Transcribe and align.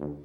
Bienvenido 0.00 0.16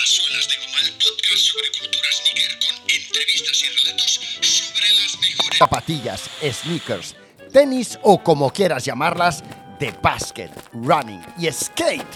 a 0.00 0.06
Suelas 0.06 0.46
de 0.46 0.54
Goma, 0.62 0.78
el 0.80 0.92
podcast 0.92 1.42
sobre 1.42 1.68
cultura 1.76 2.08
sneaker 2.12 2.52
con 2.60 2.76
entrevistas 2.88 3.58
y 3.64 3.66
relatos 3.84 4.20
sobre 4.40 4.88
las 5.02 5.18
mejores 5.20 5.58
zapatillas, 5.58 6.30
sneakers, 6.40 7.16
tenis 7.52 7.98
o 8.02 8.22
como 8.22 8.48
quieras 8.48 8.84
llamarlas, 8.84 9.42
de 9.80 9.92
basket, 10.00 10.52
running 10.72 11.20
y 11.36 11.50
skate 11.50 12.06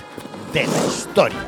de 0.52 0.64
la 0.64 0.86
historia. 0.86 1.44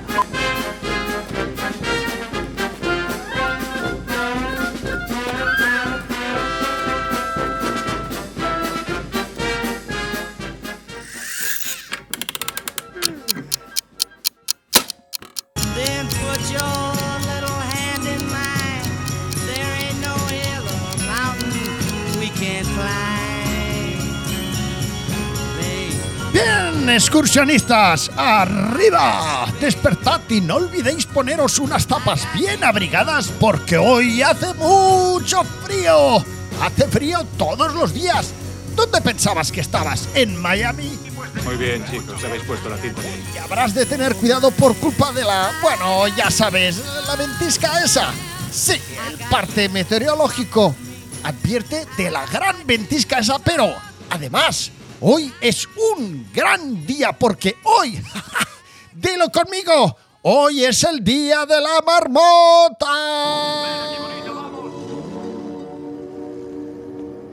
Excursionistas, 26.90 28.10
arriba, 28.16 29.46
despertad 29.60 30.20
y 30.28 30.40
no 30.40 30.56
olvidéis 30.56 31.06
poneros 31.06 31.58
unas 31.58 31.86
tapas 31.86 32.26
bien 32.34 32.64
abrigadas 32.64 33.28
porque 33.38 33.76
hoy 33.76 34.22
hace 34.22 34.52
mucho 34.54 35.44
frío. 35.64 36.24
Hace 36.60 36.88
frío 36.88 37.24
todos 37.38 37.74
los 37.74 37.94
días. 37.94 38.32
¿Dónde 38.74 39.00
pensabas 39.00 39.52
que 39.52 39.60
estabas? 39.60 40.08
¿En 40.14 40.36
Miami? 40.36 40.98
Muy 41.44 41.56
bien, 41.56 41.84
chicos, 41.90 42.22
habéis 42.24 42.42
puesto 42.42 42.68
la 42.68 42.76
cinta 42.76 43.00
bien. 43.00 43.24
Y 43.34 43.38
habrás 43.38 43.74
de 43.74 43.86
tener 43.86 44.14
cuidado 44.16 44.50
por 44.50 44.74
culpa 44.76 45.12
de 45.12 45.24
la, 45.24 45.52
bueno, 45.62 46.08
ya 46.08 46.30
sabes, 46.30 46.82
la 47.06 47.16
ventisca 47.16 47.82
esa. 47.84 48.12
Sí, 48.50 48.80
el 49.08 49.18
parte 49.28 49.68
meteorológico 49.68 50.74
advierte 51.22 51.86
de 51.96 52.10
la 52.10 52.26
gran 52.26 52.66
ventisca 52.66 53.18
esa, 53.18 53.38
pero 53.38 53.74
además, 54.10 54.72
hoy 55.00 55.32
es 55.40 55.66
un 55.94 56.30
gran 56.32 56.86
día 56.86 57.12
porque 57.12 57.56
hoy, 57.64 58.00
dilo 58.92 59.30
conmigo, 59.30 59.96
hoy 60.22 60.64
es 60.64 60.84
el 60.84 61.02
día 61.02 61.46
de 61.46 61.60
la 61.60 61.80
marmota. 61.84 62.86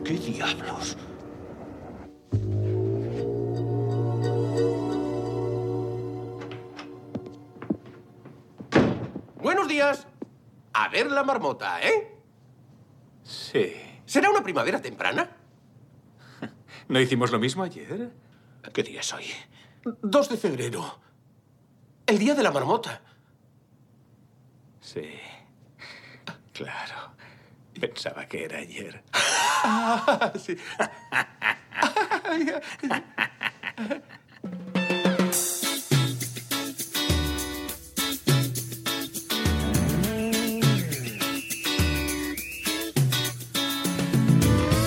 ¿Qué 0.03 0.13
diablos? 0.13 0.97
Buenos 9.41 9.67
días. 9.67 10.07
A 10.73 10.89
ver 10.89 11.11
la 11.11 11.23
marmota, 11.23 11.81
¿eh? 11.81 12.15
Sí. 13.23 13.73
¿Será 14.05 14.29
una 14.29 14.43
primavera 14.43 14.81
temprana? 14.81 15.36
¿No 16.88 16.99
hicimos 16.99 17.31
lo 17.31 17.39
mismo 17.39 17.63
ayer? 17.63 18.11
¿Qué 18.73 18.83
día 18.83 19.02
es 19.02 19.13
hoy? 19.13 19.25
2 20.02 20.30
de 20.30 20.38
febrero. 20.38 20.99
El 22.05 22.17
día 22.17 22.33
de 22.33 22.43
la 22.43 22.52
marmota. 22.52 23.02
Sí. 24.80 25.02
Claro. 26.53 27.11
Pensaba 27.80 28.25
que 28.25 28.45
era 28.45 28.59
ayer. 28.59 29.03
Ah, 29.13 30.31
sí. 30.38 30.55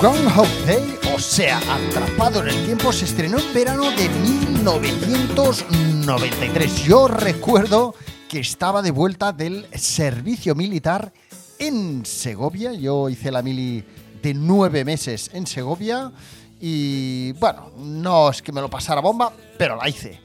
Groundhog 0.01 0.49
Day, 0.67 0.99
o 1.10 1.10
sea, 1.21 1.59
Atrapado 1.59 2.43
en 2.43 2.49
el 2.49 2.65
Tiempo, 2.65 2.93
se 2.93 3.05
estrenó 3.05 3.39
en 3.39 3.53
verano 3.53 3.91
de 3.91 4.09
1993. 4.09 6.85
Yo 6.85 7.09
recuerdo 7.09 7.95
que 8.29 8.41
estaba 8.41 8.81
de 8.81 8.91
vuelta 8.91 9.33
del 9.33 9.67
servicio 9.75 10.55
militar 10.55 11.13
en 11.59 12.07
Segovia. 12.07 12.73
Yo 12.73 13.09
hice 13.09 13.31
la 13.31 13.43
mili 13.43 13.85
de 14.23 14.35
nueve 14.35 14.85
meses 14.85 15.31
en 15.35 15.47
Segovia 15.47 16.13
y, 16.61 17.33
bueno, 17.33 17.73
no 17.77 18.31
es 18.31 18.41
que 18.41 18.53
me 18.53 18.61
lo 18.61 18.71
pasara 18.71 19.01
bomba, 19.01 19.33
pero 19.59 19.77
la 19.77 19.89
hice. 19.89 20.21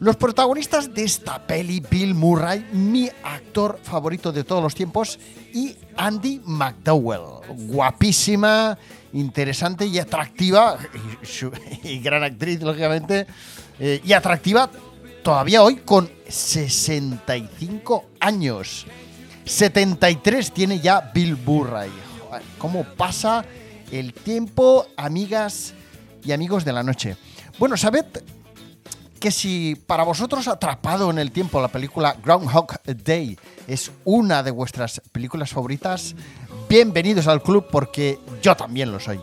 Los 0.00 0.16
protagonistas 0.16 0.94
de 0.94 1.02
esta 1.02 1.44
peli, 1.44 1.80
Bill 1.80 2.14
Murray, 2.14 2.64
mi 2.72 3.10
actor 3.24 3.80
favorito 3.82 4.30
de 4.30 4.44
todos 4.44 4.62
los 4.62 4.72
tiempos, 4.72 5.18
y 5.52 5.76
Andy 5.96 6.40
McDowell, 6.44 7.44
guapísima, 7.66 8.78
interesante 9.12 9.86
y 9.86 9.98
atractiva, 9.98 10.78
y, 11.82 11.98
gran 11.98 12.22
actriz, 12.22 12.62
lógicamente, 12.62 13.26
eh, 13.80 14.00
y 14.04 14.12
atractiva 14.12 14.70
todavía 15.24 15.64
hoy 15.64 15.76
con 15.76 16.08
65 16.28 18.04
años. 18.20 18.86
73 19.44 20.52
tiene 20.52 20.78
ya 20.78 21.10
Bill 21.12 21.36
Murray. 21.44 21.90
¿Cómo 22.58 22.84
pasa 22.84 23.44
el 23.90 24.12
tiempo, 24.12 24.86
amigas 24.96 25.74
y 26.24 26.30
amigos 26.30 26.64
de 26.64 26.72
la 26.72 26.84
noche? 26.84 27.16
Bueno, 27.58 27.76
sabed 27.76 28.06
que 29.18 29.30
si 29.30 29.74
para 29.86 30.04
vosotros 30.04 30.48
Atrapado 30.48 31.10
en 31.10 31.18
el 31.18 31.32
Tiempo, 31.32 31.60
la 31.60 31.68
película 31.68 32.16
Groundhog 32.22 32.80
Day, 32.84 33.38
es 33.66 33.90
una 34.04 34.42
de 34.42 34.50
vuestras 34.50 35.02
películas 35.12 35.50
favoritas, 35.50 36.14
bienvenidos 36.68 37.26
al 37.26 37.42
club 37.42 37.66
porque 37.70 38.18
yo 38.42 38.56
también 38.56 38.92
lo 38.92 39.00
soy. 39.00 39.20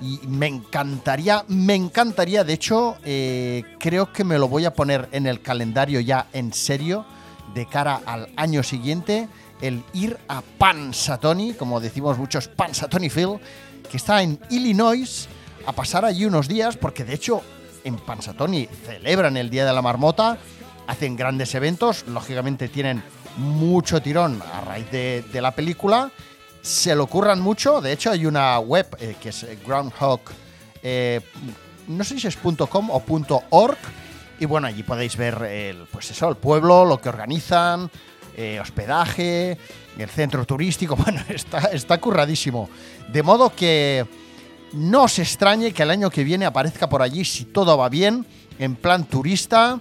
Y 0.00 0.20
me 0.28 0.46
encantaría, 0.46 1.44
me 1.48 1.74
encantaría, 1.74 2.44
de 2.44 2.52
hecho, 2.52 2.96
eh, 3.04 3.64
creo 3.80 4.12
que 4.12 4.22
me 4.22 4.38
lo 4.38 4.48
voy 4.48 4.64
a 4.64 4.74
poner 4.74 5.08
en 5.12 5.26
el 5.26 5.40
calendario 5.40 6.00
ya 6.00 6.26
en 6.32 6.52
serio, 6.52 7.04
de 7.54 7.66
cara 7.66 8.02
al 8.04 8.28
año 8.36 8.62
siguiente, 8.62 9.28
el 9.60 9.82
ir 9.94 10.18
a 10.28 10.42
Pansatoni, 10.42 11.54
como 11.54 11.80
decimos 11.80 12.18
muchos, 12.18 12.48
Pansatonifield, 12.48 13.40
que 13.90 13.96
está 13.96 14.22
en 14.22 14.38
Illinois, 14.50 15.28
a 15.66 15.72
pasar 15.72 16.04
allí 16.04 16.26
unos 16.26 16.46
días, 16.46 16.76
porque 16.76 17.04
de 17.04 17.14
hecho 17.14 17.42
en 17.88 17.96
Pansatoni 17.96 18.68
celebran 18.86 19.36
el 19.36 19.50
Día 19.50 19.66
de 19.66 19.72
la 19.72 19.82
Marmota, 19.82 20.38
hacen 20.86 21.16
grandes 21.16 21.54
eventos, 21.54 22.04
lógicamente 22.06 22.68
tienen 22.68 23.02
mucho 23.36 24.00
tirón 24.00 24.40
a 24.52 24.60
raíz 24.60 24.90
de, 24.90 25.40
la 25.40 25.52
película, 25.52 26.10
se 26.62 26.94
lo 26.94 27.06
curran 27.06 27.40
mucho, 27.40 27.80
de 27.80 27.92
hecho 27.92 28.10
hay 28.10 28.26
una 28.26 28.58
web 28.58 28.86
eh, 29.00 29.16
que 29.20 29.30
es 29.30 29.46
Groundhog, 29.66 30.20
eh, 30.82 31.20
no 31.88 32.04
sé 32.04 32.20
si 32.20 32.26
es 32.26 32.36
.com 32.36 32.90
o 32.90 33.02
.org, 33.50 33.78
y 34.40 34.44
bueno, 34.44 34.66
allí 34.66 34.82
podéis 34.82 35.16
ver 35.16 35.42
el, 35.42 35.86
pues 35.90 36.10
eso, 36.10 36.28
el 36.28 36.36
pueblo, 36.36 36.84
lo 36.84 37.00
que 37.00 37.08
organizan, 37.08 37.90
eh, 38.36 38.60
hospedaje, 38.60 39.58
el 39.98 40.08
centro 40.08 40.44
turístico, 40.44 40.94
bueno, 41.04 41.20
está, 41.28 41.58
está 41.72 41.98
curradísimo. 41.98 42.68
De 43.08 43.22
modo 43.22 43.52
que 43.54 44.06
no 44.72 45.04
os 45.04 45.18
extrañe 45.18 45.72
que 45.72 45.82
el 45.82 45.90
año 45.90 46.10
que 46.10 46.24
viene 46.24 46.46
aparezca 46.46 46.88
por 46.88 47.02
allí, 47.02 47.24
si 47.24 47.44
todo 47.44 47.76
va 47.76 47.88
bien, 47.88 48.26
en 48.58 48.76
plan 48.76 49.04
turista, 49.04 49.80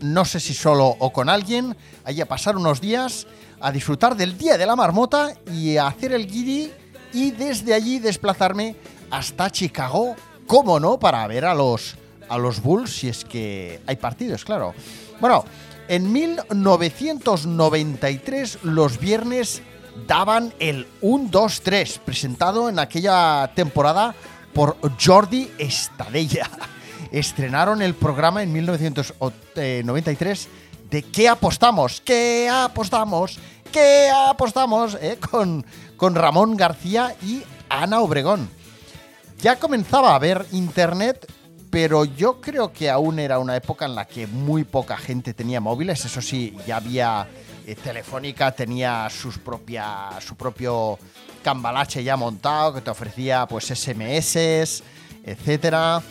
no 0.00 0.24
sé 0.24 0.40
si 0.40 0.54
solo 0.54 0.86
o 0.86 1.12
con 1.12 1.28
alguien, 1.28 1.76
allí 2.04 2.20
a 2.20 2.26
pasar 2.26 2.56
unos 2.56 2.80
días, 2.80 3.26
a 3.60 3.70
disfrutar 3.72 4.16
del 4.16 4.38
Día 4.38 4.56
de 4.56 4.66
la 4.66 4.76
Marmota 4.76 5.34
y 5.52 5.76
a 5.76 5.88
hacer 5.88 6.12
el 6.12 6.26
guiri 6.26 6.72
y 7.12 7.32
desde 7.32 7.74
allí 7.74 7.98
desplazarme 7.98 8.76
hasta 9.10 9.50
Chicago, 9.50 10.16
cómo 10.46 10.80
no, 10.80 10.98
para 10.98 11.26
ver 11.26 11.44
a 11.44 11.54
los, 11.54 11.96
a 12.28 12.38
los 12.38 12.62
Bulls 12.62 12.90
si 12.90 13.08
es 13.08 13.24
que 13.24 13.80
hay 13.86 13.96
partidos, 13.96 14.44
claro. 14.44 14.74
Bueno, 15.20 15.44
en 15.88 16.12
1993 16.12 18.58
los 18.62 18.98
viernes 18.98 19.62
daban 20.06 20.52
el 20.58 20.86
1, 21.00 21.28
2, 21.30 21.60
3, 21.62 21.98
presentado 22.04 22.68
en 22.68 22.78
aquella 22.78 23.50
temporada 23.54 24.14
por 24.52 24.76
Jordi 25.02 25.50
Estadella. 25.58 26.48
Estrenaron 27.12 27.82
el 27.82 27.94
programa 27.94 28.42
en 28.42 28.52
1993 28.52 30.48
de 30.90 31.02
¿Qué 31.02 31.28
apostamos? 31.28 32.00
¿Qué 32.00 32.48
apostamos? 32.52 33.38
¿Qué 33.72 34.10
apostamos? 34.28 34.96
eh, 35.00 35.18
Con, 35.30 35.64
con 35.96 36.14
Ramón 36.14 36.56
García 36.56 37.14
y 37.22 37.42
Ana 37.68 38.00
Obregón. 38.00 38.48
Ya 39.40 39.56
comenzaba 39.56 40.12
a 40.12 40.16
haber 40.16 40.44
internet, 40.52 41.26
pero 41.70 42.04
yo 42.04 42.40
creo 42.40 42.72
que 42.72 42.90
aún 42.90 43.18
era 43.18 43.38
una 43.38 43.56
época 43.56 43.86
en 43.86 43.94
la 43.94 44.04
que 44.06 44.26
muy 44.26 44.64
poca 44.64 44.96
gente 44.96 45.32
tenía 45.32 45.60
móviles. 45.60 46.04
Eso 46.04 46.20
sí, 46.20 46.56
ya 46.66 46.76
había 46.76 47.26
Telefónica, 47.78 48.52
tenía 48.52 49.08
sus 49.10 49.38
propia, 49.38 50.10
su 50.20 50.36
propio 50.36 50.98
cambalache 51.42 52.02
ya 52.02 52.16
montado 52.16 52.74
que 52.74 52.80
te 52.80 52.90
ofrecía 52.90 53.46
pues 53.46 53.66
SMS, 53.66 54.82
etcétera. 55.24 56.02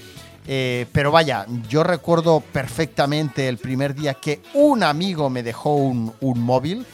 Eh, 0.47 0.87
pero 0.91 1.11
vaya, 1.11 1.45
yo 1.67 1.83
recuerdo 1.83 2.39
perfectamente 2.39 3.47
el 3.47 3.57
primer 3.57 3.93
día 3.93 4.15
que 4.15 4.41
un 4.53 4.83
amigo 4.83 5.29
me 5.29 5.43
dejó 5.43 5.75
un, 5.75 6.13
un 6.21 6.39
móvil. 6.39 6.85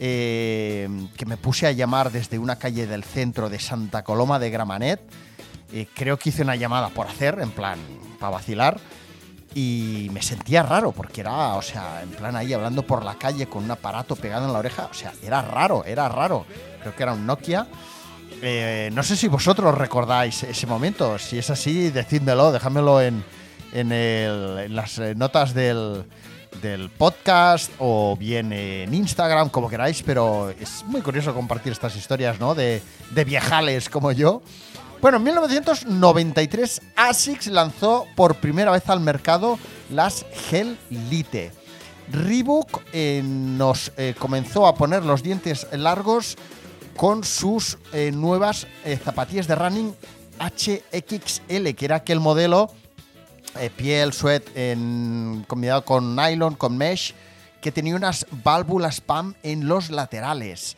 eh, 0.00 0.88
que 1.16 1.26
me 1.26 1.36
puse 1.36 1.66
a 1.66 1.72
llamar 1.72 2.12
desde 2.12 2.38
una 2.38 2.56
calle 2.56 2.86
del 2.86 3.02
centro 3.02 3.48
de 3.50 3.58
Santa 3.58 4.04
Coloma 4.04 4.38
de 4.38 4.50
Gramanet. 4.50 5.00
Eh, 5.72 5.86
creo 5.94 6.18
que 6.18 6.30
hice 6.30 6.42
una 6.42 6.56
llamada 6.56 6.88
por 6.90 7.06
hacer, 7.06 7.38
en 7.40 7.50
plan, 7.50 7.78
para 8.18 8.30
vacilar. 8.30 8.80
Y 9.54 10.08
me 10.12 10.22
sentía 10.22 10.62
raro, 10.62 10.92
porque 10.92 11.22
era, 11.22 11.54
o 11.54 11.62
sea, 11.62 12.02
en 12.02 12.10
plan 12.10 12.36
ahí 12.36 12.52
hablando 12.52 12.82
por 12.82 13.04
la 13.04 13.14
calle 13.16 13.46
con 13.46 13.64
un 13.64 13.70
aparato 13.70 14.14
pegado 14.14 14.46
en 14.46 14.52
la 14.52 14.58
oreja. 14.58 14.88
O 14.90 14.94
sea, 14.94 15.12
era 15.22 15.42
raro, 15.42 15.84
era 15.84 16.08
raro. 16.08 16.44
Creo 16.80 16.94
que 16.94 17.02
era 17.02 17.12
un 17.14 17.26
Nokia. 17.26 17.66
Eh, 18.42 18.90
no 18.92 19.02
sé 19.02 19.16
si 19.16 19.26
vosotros 19.26 19.74
recordáis 19.76 20.42
ese 20.42 20.66
momento. 20.66 21.18
Si 21.18 21.38
es 21.38 21.50
así, 21.50 21.90
decídmelo, 21.90 22.52
déjamelo 22.52 23.00
en, 23.00 23.24
en, 23.72 23.90
en 23.90 24.76
las 24.76 24.98
eh, 24.98 25.14
notas 25.16 25.54
del, 25.54 26.04
del 26.62 26.90
podcast 26.90 27.72
o 27.78 28.16
bien 28.16 28.52
en 28.52 28.92
Instagram, 28.92 29.48
como 29.48 29.68
queráis, 29.68 30.02
pero 30.02 30.50
es 30.50 30.84
muy 30.86 31.00
curioso 31.00 31.34
compartir 31.34 31.72
estas 31.72 31.96
historias, 31.96 32.38
¿no? 32.38 32.54
De, 32.54 32.82
de 33.10 33.24
viejales 33.24 33.88
como 33.88 34.12
yo. 34.12 34.42
Bueno, 35.00 35.18
en 35.18 35.22
1993 35.24 36.82
ASICS 36.96 37.46
lanzó 37.48 38.06
por 38.16 38.34
primera 38.34 38.72
vez 38.72 38.88
al 38.90 38.98
mercado 38.98 39.56
las 39.90 40.26
Gel 40.48 40.76
Lite. 40.90 41.52
Reebok 42.10 42.82
eh, 42.92 43.22
nos 43.24 43.92
eh, 43.96 44.16
comenzó 44.18 44.66
a 44.66 44.74
poner 44.74 45.04
los 45.04 45.22
dientes 45.22 45.68
largos 45.70 46.36
con 46.96 47.22
sus 47.22 47.78
eh, 47.92 48.10
nuevas 48.12 48.66
zapatillas 49.04 49.46
de 49.46 49.54
running 49.54 49.94
HXL, 50.40 51.74
que 51.76 51.84
era 51.84 51.96
aquel 51.96 52.18
modelo 52.18 52.72
piel, 53.76 54.12
sweat, 54.12 54.42
combinado 55.46 55.84
con 55.84 56.16
nylon, 56.16 56.56
con 56.56 56.76
mesh, 56.76 57.14
que 57.60 57.70
tenía 57.70 57.94
unas 57.94 58.26
válvulas 58.42 59.00
PAM 59.00 59.34
en 59.44 59.68
los 59.68 59.90
laterales. 59.90 60.76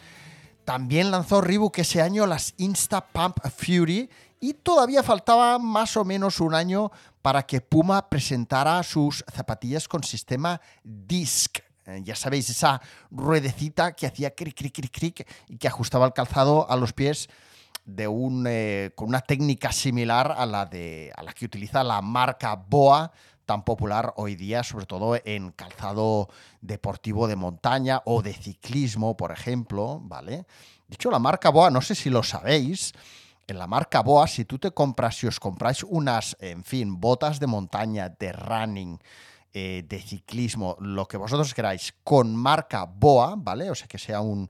También 0.64 1.10
lanzó 1.10 1.40
Reebok 1.40 1.78
ese 1.78 2.02
año 2.02 2.26
las 2.26 2.54
Insta 2.56 3.06
Pump 3.06 3.38
Fury 3.56 4.08
y 4.40 4.54
todavía 4.54 5.02
faltaba 5.02 5.58
más 5.58 5.96
o 5.96 6.04
menos 6.04 6.40
un 6.40 6.54
año 6.54 6.90
para 7.22 7.42
que 7.42 7.60
Puma 7.60 8.08
presentara 8.08 8.82
sus 8.82 9.24
zapatillas 9.32 9.88
con 9.88 10.02
sistema 10.02 10.60
Disc. 10.82 11.58
Eh, 11.86 12.00
ya 12.04 12.14
sabéis, 12.14 12.48
esa 12.48 12.80
ruedecita 13.10 13.92
que 13.92 14.06
hacía 14.06 14.34
cric, 14.34 14.56
cric, 14.56 14.74
cric, 14.74 14.90
cric 14.92 15.28
y 15.48 15.56
que 15.56 15.68
ajustaba 15.68 16.06
el 16.06 16.12
calzado 16.12 16.70
a 16.70 16.76
los 16.76 16.92
pies 16.92 17.28
de 17.84 18.08
eh, 18.46 18.90
con 18.94 19.08
una 19.08 19.20
técnica 19.20 19.72
similar 19.72 20.34
a 20.36 20.46
la, 20.46 20.66
de, 20.66 21.12
a 21.16 21.22
la 21.22 21.32
que 21.32 21.44
utiliza 21.44 21.82
la 21.82 22.00
marca 22.00 22.54
Boa, 22.54 23.12
tan 23.50 23.64
popular 23.64 24.12
hoy 24.14 24.37
día, 24.37 24.62
sobre 24.62 24.87
todo 24.87 25.19
en 25.25 25.50
calzado 25.50 26.29
deportivo 26.61 27.26
de 27.26 27.35
montaña 27.35 28.00
o 28.05 28.23
de 28.23 28.32
ciclismo, 28.32 29.17
por 29.17 29.32
ejemplo, 29.32 29.99
¿vale? 30.05 30.47
De 30.87 30.94
hecho, 30.94 31.11
la 31.11 31.19
marca 31.19 31.50
Boa, 31.50 31.69
no 31.69 31.81
sé 31.81 31.97
si 31.97 32.11
lo 32.11 32.23
sabéis, 32.23 32.93
en 33.49 33.58
la 33.58 33.67
marca 33.67 34.02
Boa, 34.02 34.29
si 34.29 34.44
tú 34.44 34.61
te 34.61 34.70
compras, 34.70 35.17
si 35.17 35.26
os 35.26 35.41
compráis 35.41 35.82
unas, 35.82 36.37
en 36.38 36.62
fin, 36.62 37.00
botas 37.00 37.41
de 37.41 37.49
montaña, 37.49 38.08
de 38.08 38.31
running, 38.31 39.00
eh, 39.52 39.85
de 39.85 40.00
ciclismo, 40.00 40.76
lo 40.79 41.08
que 41.08 41.17
vosotros 41.17 41.52
queráis, 41.52 41.93
con 42.05 42.37
marca 42.37 42.85
Boa, 42.85 43.35
¿vale? 43.37 43.69
O 43.69 43.75
sea, 43.75 43.88
que 43.88 43.99
sea 43.99 44.20
un, 44.20 44.49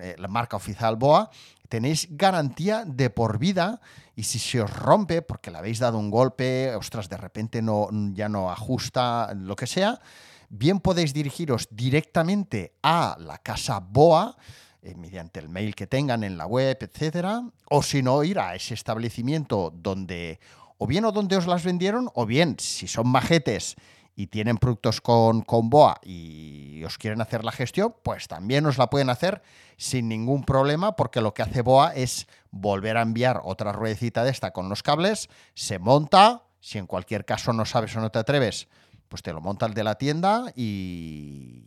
eh, 0.00 0.14
la 0.18 0.28
marca 0.28 0.56
oficial 0.56 0.96
Boa, 0.96 1.30
tenéis 1.68 2.08
garantía 2.10 2.84
de 2.86 3.10
por 3.10 3.38
vida 3.38 3.80
y 4.14 4.24
si 4.24 4.38
se 4.38 4.60
os 4.60 4.70
rompe 4.70 5.22
porque 5.22 5.50
le 5.50 5.58
habéis 5.58 5.78
dado 5.78 5.98
un 5.98 6.10
golpe, 6.10 6.74
ostras, 6.74 7.08
de 7.08 7.16
repente 7.16 7.62
no, 7.62 7.88
ya 8.12 8.28
no 8.28 8.50
ajusta, 8.50 9.32
lo 9.34 9.56
que 9.56 9.66
sea, 9.66 10.00
bien 10.48 10.80
podéis 10.80 11.14
dirigiros 11.14 11.68
directamente 11.70 12.74
a 12.82 13.16
la 13.18 13.38
casa 13.38 13.80
Boa 13.80 14.36
eh, 14.82 14.94
mediante 14.94 15.40
el 15.40 15.48
mail 15.48 15.74
que 15.74 15.86
tengan 15.86 16.24
en 16.24 16.36
la 16.36 16.46
web, 16.46 16.76
etcétera, 16.80 17.42
o 17.70 17.82
si 17.82 18.02
no, 18.02 18.22
ir 18.22 18.38
a 18.38 18.54
ese 18.54 18.74
establecimiento 18.74 19.72
donde 19.74 20.40
o 20.82 20.86
bien 20.86 21.04
o 21.04 21.12
donde 21.12 21.36
os 21.36 21.46
las 21.46 21.62
vendieron, 21.62 22.10
o 22.14 22.26
bien, 22.26 22.56
si 22.58 22.88
son 22.88 23.06
majetes 23.06 23.76
y 24.16 24.26
tienen 24.26 24.58
productos 24.58 25.00
con, 25.00 25.42
con 25.42 25.70
BOA 25.70 26.00
y 26.02 26.51
os 26.84 26.98
quieren 26.98 27.20
hacer 27.20 27.44
la 27.44 27.52
gestión, 27.52 27.94
pues 28.02 28.28
también 28.28 28.66
os 28.66 28.78
la 28.78 28.90
pueden 28.90 29.10
hacer 29.10 29.42
sin 29.76 30.08
ningún 30.08 30.44
problema, 30.44 30.96
porque 30.96 31.20
lo 31.20 31.34
que 31.34 31.42
hace 31.42 31.62
BOA 31.62 31.94
es 31.94 32.26
volver 32.50 32.96
a 32.96 33.02
enviar 33.02 33.40
otra 33.44 33.72
ruedecita 33.72 34.24
de 34.24 34.30
esta 34.30 34.52
con 34.52 34.68
los 34.68 34.82
cables, 34.82 35.28
se 35.54 35.78
monta, 35.78 36.42
si 36.60 36.78
en 36.78 36.86
cualquier 36.86 37.24
caso 37.24 37.52
no 37.52 37.64
sabes 37.64 37.96
o 37.96 38.00
no 38.00 38.10
te 38.10 38.18
atreves, 38.18 38.68
pues 39.08 39.22
te 39.22 39.32
lo 39.32 39.40
monta 39.40 39.66
el 39.66 39.74
de 39.74 39.84
la 39.84 39.96
tienda 39.96 40.52
y, 40.56 41.64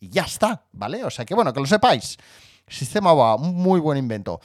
ya 0.00 0.24
está, 0.24 0.64
¿vale? 0.72 1.02
O 1.04 1.10
sea 1.10 1.24
que 1.24 1.34
bueno, 1.34 1.52
que 1.52 1.60
lo 1.60 1.66
sepáis. 1.66 2.18
Sistema 2.68 3.12
BOA, 3.12 3.38
muy 3.38 3.80
buen 3.80 3.96
invento. 3.96 4.40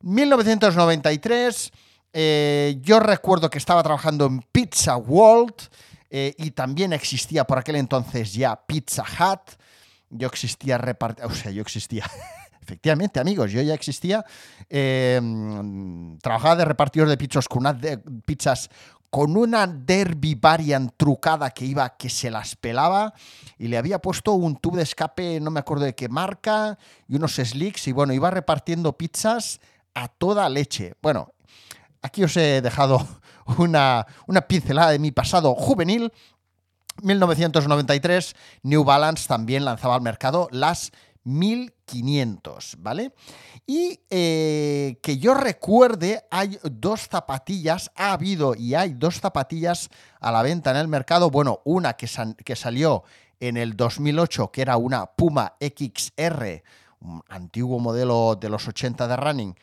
1993, 0.00 1.72
eh, 2.12 2.78
yo 2.80 2.98
recuerdo 2.98 3.48
que 3.48 3.58
estaba 3.58 3.82
trabajando 3.82 4.26
en 4.26 4.40
Pizza 4.40 4.96
World 4.96 5.54
eh, 6.16 6.32
y 6.38 6.52
también 6.52 6.92
existía 6.92 7.42
por 7.44 7.58
aquel 7.58 7.74
entonces 7.74 8.32
ya 8.34 8.54
Pizza 8.54 9.02
Hut. 9.02 9.58
Yo 10.10 10.28
existía 10.28 10.78
repart... 10.78 11.18
O 11.24 11.30
sea, 11.30 11.50
yo 11.50 11.60
existía... 11.60 12.04
Efectivamente, 12.62 13.18
amigos, 13.18 13.50
yo 13.50 13.60
ya 13.62 13.74
existía. 13.74 14.24
eh, 14.70 15.20
trabajaba 16.22 16.54
de 16.56 16.64
repartidor 16.64 17.08
de 17.08 17.16
pizzas 17.16 17.48
con 17.48 17.60
unas 17.62 17.80
de- 17.80 17.98
pizzas 17.98 18.70
con 19.10 19.36
una 19.36 19.66
Derby 19.66 20.34
Variant 20.34 20.92
trucada 20.96 21.50
que 21.50 21.64
iba, 21.64 21.96
que 21.96 22.08
se 22.08 22.30
las 22.30 22.56
pelaba, 22.56 23.12
y 23.58 23.68
le 23.68 23.76
había 23.78 23.98
puesto 24.00 24.32
un 24.32 24.56
tubo 24.56 24.76
de 24.76 24.82
escape, 24.84 25.40
no 25.40 25.50
me 25.50 25.60
acuerdo 25.60 25.84
de 25.84 25.94
qué 25.94 26.08
marca, 26.08 26.78
y 27.08 27.16
unos 27.16 27.34
slicks, 27.34 27.86
y 27.88 27.92
bueno, 27.92 28.12
iba 28.12 28.30
repartiendo 28.30 28.92
pizzas 28.96 29.60
a 29.94 30.08
toda 30.08 30.48
leche. 30.48 30.94
Bueno, 31.02 31.32
aquí 32.04 32.22
os 32.22 32.36
he 32.36 32.60
dejado 32.60 33.00
una, 33.58 34.06
pincelada 34.46 34.92
de 34.92 35.00
mi 35.00 35.10
pasado 35.10 35.54
juvenil. 35.54 36.12
1993, 37.02 38.36
New 38.62 38.84
Balance 38.84 39.26
también 39.26 39.64
lanzaba 39.64 39.96
al 39.96 40.02
mercado 40.02 40.46
las 40.52 40.92
1500, 41.24 42.76
¿vale? 42.78 43.14
Y 43.66 44.00
eh, 44.10 45.00
que 45.02 45.18
yo 45.18 45.34
recuerde, 45.34 46.24
hay 46.30 46.60
dos 46.62 47.08
zapatillas, 47.08 47.90
ha 47.96 48.12
habido 48.12 48.54
y 48.54 48.74
hay 48.74 48.92
dos 48.92 49.20
zapatillas 49.20 49.88
a 50.20 50.30
la 50.30 50.42
venta 50.42 50.70
en 50.70 50.76
el 50.76 50.86
mercado. 50.86 51.30
Bueno, 51.30 51.62
una 51.64 51.94
que, 51.94 52.06
que 52.44 52.54
salió 52.54 53.02
en 53.40 53.56
el 53.56 53.76
2008, 53.76 54.52
que 54.52 54.62
era 54.62 54.76
una 54.76 55.06
Puma 55.06 55.54
XR, 55.58 56.62
un 57.00 57.22
antiguo 57.28 57.80
modelo 57.80 58.36
de 58.36 58.50
los 58.50 58.68
80 58.68 59.08
de 59.08 59.16
running, 59.16 59.54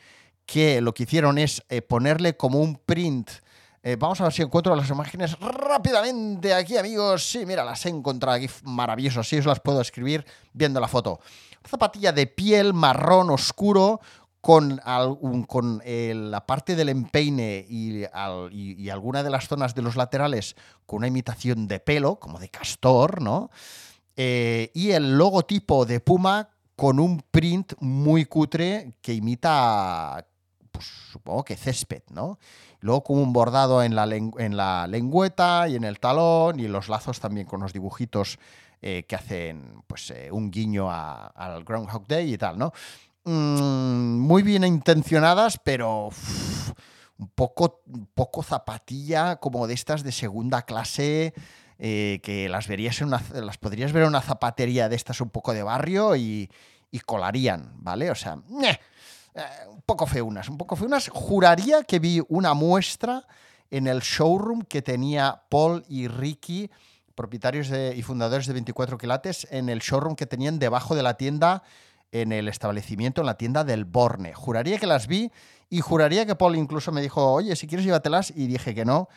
que 0.51 0.81
lo 0.81 0.93
que 0.93 1.03
hicieron 1.03 1.38
es 1.38 1.63
eh, 1.70 1.81
ponerle 1.81 2.36
como 2.36 2.60
un 2.60 2.75
print. 2.75 3.29
eh, 3.84 3.96
vamos 3.98 4.20
a 4.22 4.25
ver 4.25 4.34
si 4.34 4.41
encuentro 4.41 4.75
las 4.75 4.89
imágenes 4.89 5.39
rápidamente 5.39 6.53
aquí, 6.53 6.77
amigos. 6.77 7.24
Sí, 7.24 7.46
mira, 7.46 7.63
las 7.63 7.86
he 7.86 7.89
encontrado 7.89 8.36
aquí, 8.38 8.48
maravilloso. 8.63 9.24
Sí, 9.24 9.38
os 9.38 9.46
las 9.46 9.60
puedo 9.60 9.79
escribir 9.81 10.25
viendo 10.53 10.79
la 10.79 10.88
foto. 10.88 11.20
Zapatilla 11.67 12.12
de 12.12 12.27
piel 12.27 12.74
marrón 12.74 13.29
oscuro 13.29 14.01
con, 14.41 14.81
algún- 14.84 15.43
con 15.46 15.81
eh, 15.86 16.13
la 16.15 16.46
parte 16.46 16.75
del 16.75 16.89
empeine 16.89 17.65
y, 17.70 18.03
y- 18.51 18.89
alguna 18.89 19.24
de 19.24 19.29
las 19.29 19.48
zonas 19.48 19.74
de 19.75 19.81
los 19.84 19.96
laterales 19.96 20.55
con 20.86 20.98
una 20.98 21.08
imitación 21.08 21.67
de 21.67 21.79
pelo, 21.79 22.20
como 22.20 22.39
de 22.39 22.50
castor, 22.50 23.22
¿no? 23.22 23.50
Y 24.17 24.91
el 24.91 25.17
logotipo 25.17 25.86
de 25.86 26.00
Puma 26.00 26.50
con 26.75 27.00
un 27.00 27.24
print 27.31 27.74
muy 27.79 28.25
cutre 28.25 28.93
que 29.01 29.13
imita, 29.13 30.27
pues, 30.81 31.11
supongo 31.11 31.43
que 31.43 31.55
césped, 31.55 32.01
¿no? 32.09 32.39
Luego 32.79 33.03
con 33.03 33.19
un 33.19 33.31
bordado 33.33 33.83
en 33.83 33.93
la, 33.95 34.05
len- 34.07 34.33
en 34.39 34.57
la 34.57 34.88
lengüeta 34.88 35.67
y 35.69 35.75
en 35.75 35.83
el 35.83 36.00
talón 36.00 36.59
y 36.59 36.65
en 36.65 36.71
los 36.71 36.89
lazos 36.89 37.19
también 37.19 37.45
con 37.45 37.61
los 37.61 37.71
dibujitos 37.73 38.39
eh, 38.81 39.05
que 39.07 39.15
hacen 39.15 39.83
pues, 39.85 40.09
eh, 40.09 40.29
un 40.31 40.50
guiño 40.50 40.89
al 40.91 41.63
Groundhog 41.63 42.07
Day 42.07 42.33
y 42.33 42.38
tal, 42.38 42.57
¿no? 42.57 42.71
Mm, 43.25 44.17
muy 44.19 44.41
bien 44.41 44.63
intencionadas, 44.63 45.59
pero 45.63 46.09
un 47.19 47.27
poco, 47.35 47.81
un 47.85 48.07
poco 48.07 48.41
zapatilla 48.41 49.35
como 49.35 49.67
de 49.67 49.75
estas 49.75 50.01
de 50.01 50.11
segunda 50.11 50.63
clase 50.63 51.35
eh, 51.77 52.19
que 52.23 52.50
las 52.50 52.67
verías 52.67 53.00
en 53.01 53.07
una, 53.09 53.21
las 53.35 53.59
podrías 53.59 53.93
ver 53.93 54.03
en 54.03 54.09
una 54.09 54.21
zapatería 54.21 54.89
de 54.89 54.95
estas 54.95 55.21
un 55.21 55.29
poco 55.29 55.53
de 55.53 55.61
barrio 55.61 56.15
y, 56.15 56.50
y 56.89 57.00
colarían, 57.01 57.73
¿vale? 57.77 58.09
O 58.09 58.15
sea, 58.15 58.39
¡ñe! 58.50 58.79
Eh, 59.35 59.41
un 59.69 59.81
poco 59.83 60.05
feunas, 60.05 60.50
un 60.50 60.57
poco 60.57 60.75
feunas. 60.75 61.09
Juraría 61.09 61.83
que 61.83 62.00
vi 62.00 62.21
una 62.29 62.53
muestra 62.53 63.25
en 63.69 63.88
el 63.88 64.00
showroom 64.01 64.63
que 64.63 64.81
tenía 64.81 65.43
Paul 65.50 65.83
y 65.88 66.07
Ricky, 66.07 66.69
propietarios 67.15 67.69
y 67.95 68.01
fundadores 68.03 68.47
de 68.47 68.53
24 68.53 68.97
quilates, 68.97 69.47
en 69.51 69.69
el 69.69 69.79
showroom 69.79 70.15
que 70.15 70.25
tenían 70.25 70.59
debajo 70.59 70.95
de 70.95 71.03
la 71.03 71.15
tienda, 71.15 71.63
en 72.11 72.33
el 72.33 72.50
establecimiento, 72.50 73.21
en 73.21 73.27
la 73.27 73.38
tienda 73.38 73.63
del 73.63 73.85
Borne. 73.85 74.33
Juraría 74.33 74.77
que 74.77 74.88
las 74.88 75.07
vi 75.07 75.31
y 75.69 75.79
juraría 75.79 76.25
que 76.25 76.35
Paul 76.35 76.57
incluso 76.57 76.91
me 76.91 77.01
dijo, 77.01 77.31
oye, 77.31 77.55
si 77.55 77.67
quieres 77.67 77.85
llévatelas, 77.85 78.31
y 78.35 78.47
dije 78.47 78.75
que 78.75 78.83
no. 78.83 79.07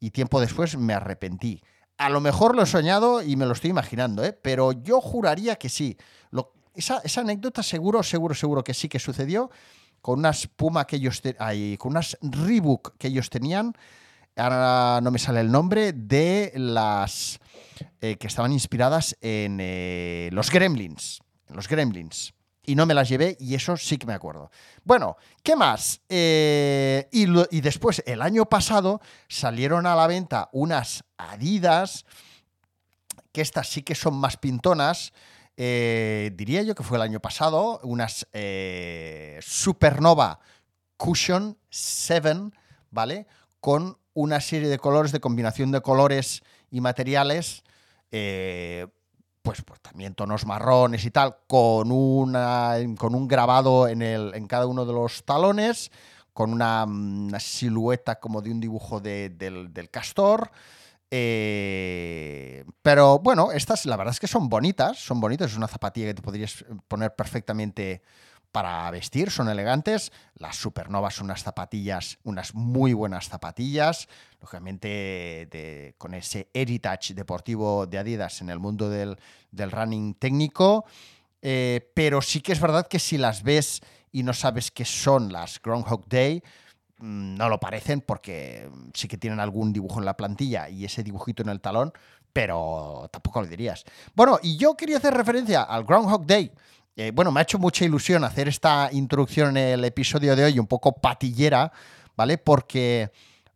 y 0.00 0.10
tiempo 0.10 0.40
después 0.40 0.76
me 0.76 0.94
arrepentí. 0.94 1.62
A 1.98 2.08
lo 2.08 2.20
mejor 2.20 2.56
lo 2.56 2.62
he 2.62 2.66
soñado 2.66 3.22
y 3.22 3.36
me 3.36 3.44
lo 3.46 3.52
estoy 3.52 3.68
imaginando, 3.70 4.24
¿eh? 4.24 4.32
pero 4.32 4.72
yo 4.72 5.00
juraría 5.00 5.56
que 5.56 5.68
sí. 5.68 5.96
Lo- 6.30 6.52
esa, 6.74 7.02
anécdota 7.20 7.62
seguro, 7.62 8.02
seguro, 8.02 8.34
seguro 8.34 8.64
que 8.64 8.74
sí 8.74 8.88
que 8.88 8.98
sucedió 8.98 9.50
con 10.00 10.20
unas 10.20 10.46
Puma 10.46 10.86
que 10.86 10.96
ellos 10.96 11.20
ay, 11.38 11.76
con 11.76 11.92
unas 11.92 12.16
Reebok 12.22 12.96
que 12.96 13.08
ellos 13.08 13.30
tenían. 13.30 13.74
Ahora 14.36 15.00
no 15.02 15.10
me 15.10 15.18
sale 15.18 15.40
el 15.40 15.50
nombre 15.50 15.92
de 15.92 16.52
las 16.54 17.38
eh, 18.00 18.16
que 18.16 18.26
estaban 18.26 18.52
inspiradas 18.52 19.16
en 19.20 19.58
eh, 19.60 20.30
los 20.32 20.50
Gremlins. 20.50 21.20
Los 21.48 21.68
Gremlins. 21.68 22.32
Y 22.64 22.74
no 22.76 22.86
me 22.86 22.94
las 22.94 23.08
llevé 23.08 23.36
y 23.40 23.54
eso 23.54 23.76
sí 23.76 23.98
que 23.98 24.06
me 24.06 24.14
acuerdo. 24.14 24.50
Bueno, 24.84 25.16
¿qué 25.42 25.56
más? 25.56 26.00
Eh, 26.08 27.08
y 27.10 27.60
después, 27.60 28.02
el 28.06 28.22
año 28.22 28.46
pasado, 28.46 29.00
salieron 29.28 29.86
a 29.86 29.96
la 29.96 30.06
venta 30.06 30.48
unas 30.52 31.04
Adidas, 31.16 32.04
que 33.32 33.40
estas 33.40 33.68
sí 33.68 33.82
que 33.82 33.94
son 33.94 34.14
más 34.14 34.36
pintonas. 34.36 35.12
Eh, 35.62 36.30
diría 36.34 36.62
yo 36.62 36.74
que 36.74 36.82
fue 36.82 36.96
el 36.96 37.02
año 37.02 37.20
pasado, 37.20 37.80
unas 37.82 38.26
eh, 38.32 39.38
Supernova 39.42 40.40
Cushion 40.96 41.58
7, 41.68 42.50
¿vale? 42.90 43.26
Con 43.60 43.98
una 44.14 44.40
serie 44.40 44.70
de 44.70 44.78
colores, 44.78 45.12
de 45.12 45.20
combinación 45.20 45.70
de 45.70 45.82
colores 45.82 46.42
y 46.70 46.80
materiales, 46.80 47.62
eh, 48.10 48.86
pues, 49.42 49.60
pues 49.62 49.80
también 49.82 50.14
tonos 50.14 50.46
marrones 50.46 51.04
y 51.04 51.10
tal, 51.10 51.36
con, 51.46 51.92
una, 51.92 52.76
con 52.96 53.14
un 53.14 53.28
grabado 53.28 53.86
en, 53.86 54.00
el, 54.00 54.32
en 54.34 54.46
cada 54.46 54.66
uno 54.66 54.86
de 54.86 54.94
los 54.94 55.24
talones, 55.24 55.90
con 56.32 56.54
una, 56.54 56.86
mm, 56.86 57.34
silueta 57.38 58.18
como 58.18 58.40
de 58.40 58.50
un 58.50 58.60
dibujo 58.60 58.98
de- 59.00 59.28
del, 59.28 59.74
del 59.74 59.90
castor. 59.90 60.50
Eh, 61.10 62.64
pero 62.82 63.18
bueno, 63.18 63.52
estas 63.52 63.86
la 63.86 63.96
verdad 63.96 64.12
es 64.12 64.20
que 64.20 64.26
son 64.26 64.48
bonitas, 64.48 64.98
son 64.98 65.20
bonitas, 65.20 65.50
es 65.50 65.56
una 65.56 65.68
zapatilla 65.68 66.06
que 66.06 66.14
te 66.14 66.22
podrías 66.22 66.64
poner 66.88 67.14
perfectamente 67.14 68.02
para 68.52 68.90
vestir, 68.90 69.30
son 69.30 69.48
elegantes. 69.48 70.12
Las 70.34 70.56
Supernovas 70.56 71.14
son 71.14 71.26
unas 71.26 71.42
zapatillas, 71.42 72.18
unas 72.24 72.54
muy 72.54 72.92
buenas 72.92 73.28
zapatillas, 73.28 74.08
lógicamente 74.40 75.94
con 75.98 76.14
ese 76.14 76.48
heritage 76.52 77.14
deportivo 77.14 77.86
de 77.86 77.98
Adidas 77.98 78.40
en 78.40 78.50
el 78.50 78.58
mundo 78.58 78.88
del, 78.88 79.18
del 79.50 79.70
running 79.70 80.14
técnico. 80.14 80.84
Eh, 81.42 81.90
pero 81.94 82.20
sí 82.20 82.40
que 82.40 82.52
es 82.52 82.60
verdad 82.60 82.86
que 82.86 82.98
si 82.98 83.16
las 83.16 83.42
ves 83.42 83.80
y 84.12 84.22
no 84.22 84.32
sabes 84.32 84.70
qué 84.70 84.84
son 84.84 85.32
las 85.32 85.60
Groundhog 85.62 86.06
Day, 86.08 86.42
no 87.00 87.48
lo 87.48 87.58
parecen 87.58 88.00
porque 88.00 88.70
sí 88.94 89.08
que 89.08 89.16
tienen 89.16 89.40
algún 89.40 89.72
dibujo 89.72 89.98
en 89.98 90.04
la 90.04 90.16
plantilla 90.16 90.68
y 90.68 90.84
ese 90.84 91.02
dibujito 91.02 91.42
en 91.42 91.48
el 91.48 91.60
talón, 91.60 91.92
pero 92.32 93.08
tampoco 93.10 93.40
lo 93.40 93.46
dirías. 93.46 93.84
Bueno, 94.14 94.38
y 94.42 94.56
yo 94.56 94.76
quería 94.76 94.98
hacer 94.98 95.14
referencia 95.14 95.62
al 95.62 95.84
Groundhog 95.84 96.26
Day. 96.26 96.52
Eh, 96.96 97.12
bueno, 97.14 97.32
me 97.32 97.40
ha 97.40 97.42
hecho 97.42 97.58
mucha 97.58 97.84
ilusión 97.84 98.24
hacer 98.24 98.48
esta 98.48 98.90
introducción 98.92 99.56
en 99.56 99.68
el 99.68 99.84
episodio 99.84 100.36
de 100.36 100.44
hoy, 100.44 100.58
un 100.58 100.66
poco 100.66 100.92
patillera, 100.92 101.72
¿vale? 102.16 102.36
Porque, 102.36 103.10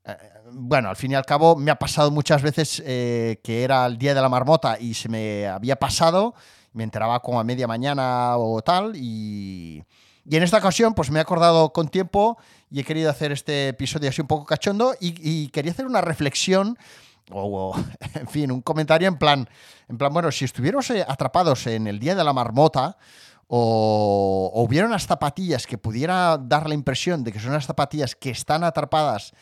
eh, 0.05 0.17
bueno, 0.53 0.89
al 0.89 0.97
fin 0.97 1.13
y 1.13 1.15
al 1.15 1.27
cabo 1.27 1.57
me 1.57 1.71
ha 1.71 1.79
pasado 1.79 2.11
muchas 2.11 2.43
veces 2.43 2.83
eh, 2.87 3.41
que 3.43 3.63
era 3.63 3.85
el 3.87 3.99
día 3.99 4.15
de 4.15 4.23
la 4.23 4.29
marmota 4.29 4.79
y 4.81 4.95
se 4.95 5.09
me 5.09 5.47
había 5.47 5.77
pasado, 5.77 6.35
me 6.73 6.85
enteraba 6.85 7.21
como 7.21 7.39
a 7.39 7.45
media 7.45 7.67
mañana 7.67 8.39
o 8.39 8.63
tal, 8.63 8.93
y, 8.97 9.85
y 10.29 10.37
en 10.37 10.43
esta 10.43 10.59
ocasión 10.59 10.95
pues 10.95 11.11
me 11.11 11.19
he 11.19 11.23
acordado 11.23 11.73
con 11.73 11.89
tiempo 11.89 12.39
y 12.71 12.81
he 12.81 12.85
querido 12.85 13.11
hacer 13.11 13.33
este 13.33 13.69
episodio 13.69 14.09
así 14.09 14.21
un 14.21 14.27
poco 14.27 14.45
cachondo 14.45 14.95
y, 15.01 15.49
quería 15.49 15.73
hacer 15.73 15.87
una 15.87 16.01
reflexión 16.01 16.79
o, 17.31 17.73
o, 17.73 17.85
en 18.15 18.29
fin, 18.29 18.51
un 18.51 18.63
comentario 18.63 19.09
en 19.09 19.17
plan, 19.17 19.49
en 19.89 19.99
plan, 19.99 20.13
bueno, 20.13 20.31
si 20.31 20.45
estuviéramos 20.45 20.91
eh, 20.91 21.05
atrapados 21.07 21.67
en 21.67 21.87
el 21.87 21.99
día 21.99 22.15
de 22.15 22.25
la 22.25 22.33
marmota 22.33 22.97
o, 23.47 24.51
o 24.55 24.63
hubiera 24.63 24.87
unas 24.87 25.07
zapatillas 25.07 25.67
que 25.67 25.79
pudiera 25.79 26.39
dar 26.39 26.69
la 26.69 26.75
impresión 26.75 27.23
de 27.25 27.33
que 27.33 27.41
son 27.41 27.51
unas 27.51 27.67
zapatillas 27.67 28.15
que 28.15 28.31
están 28.31 28.65
atrapadas 28.65 29.33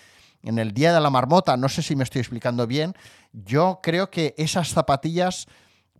en 0.42 0.58
el 0.58 0.72
día 0.72 0.92
de 0.92 1.00
la 1.00 1.10
marmota, 1.10 1.56
no 1.56 1.68
sé 1.68 1.82
si 1.82 1.94
me 1.94 2.02
estoy 2.04 2.20
explicando 2.20 2.66
bien, 2.66 2.94
yo 3.32 3.80
creo 3.82 4.10
que 4.10 4.34
esas 4.36 4.70
zapatillas 4.70 5.46